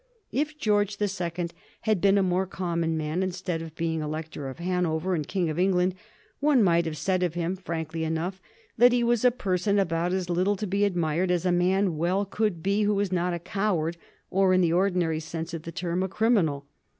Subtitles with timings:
[0.31, 4.49] If George the Second had been a more common man, instead of be ing Elector
[4.49, 5.93] of Hanover and King of England,
[6.39, 8.41] one might have said of him frankly enough
[8.79, 12.25] that he was a person about as little to be admired as a man well
[12.25, 13.95] could be who was not a coward
[14.31, 16.65] or in the ordinary sense of the term a criminal.